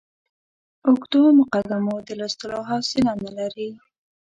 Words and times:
اوږدو 0.87 1.23
مقدمو 1.39 1.95
د 2.07 2.09
لوستلو 2.19 2.59
حوصله 2.69 3.13
نه 3.23 3.31
لري. 3.37 3.69